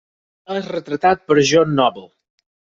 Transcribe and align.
És 0.55 0.69
retratat 0.71 1.21
per 1.27 1.37
John 1.51 1.77
Noble. 1.81 2.09